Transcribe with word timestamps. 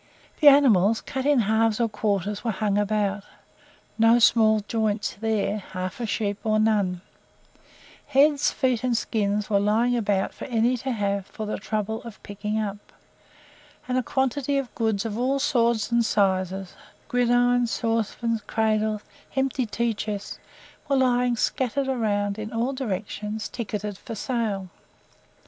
The 0.39 0.47
animals, 0.47 0.99
cut 0.99 1.27
into 1.27 1.43
halves 1.43 1.79
or 1.79 1.87
quarters, 1.87 2.43
were 2.43 2.49
hung 2.49 2.79
round; 2.83 3.21
no 3.99 4.17
small 4.17 4.61
joints 4.67 5.15
there 5.21 5.59
half 5.59 5.99
a 5.99 6.07
sheep 6.07 6.39
or 6.43 6.57
none; 6.57 7.01
heads, 8.07 8.49
feet, 8.49 8.83
and 8.83 8.97
skins 8.97 9.47
were 9.47 9.59
lying 9.59 9.95
about 9.95 10.33
for 10.33 10.45
any 10.45 10.69
one 10.69 10.77
to 10.77 10.91
have 10.93 11.27
for 11.27 11.45
the 11.45 11.59
trouble 11.59 12.01
of 12.01 12.23
picking 12.23 12.59
up, 12.59 12.79
and 13.87 13.95
a 13.95 14.01
quantity 14.01 14.57
of 14.57 14.73
goods 14.73 15.05
of 15.05 15.19
all 15.19 15.37
sorts 15.37 15.91
and 15.91 16.03
sizes, 16.03 16.73
gridirons, 17.07 17.69
saucepans, 17.69 18.41
cradles, 18.47 19.01
empty 19.35 19.67
tea 19.67 19.93
chests, 19.93 20.39
were 20.89 20.97
lying 20.97 21.35
scattered 21.35 21.87
around 21.87 22.39
in 22.39 22.51
all 22.51 22.73
directions 22.73 23.47
ticketed 23.47 23.99
"for 23.99 24.15
sale." 24.15 24.69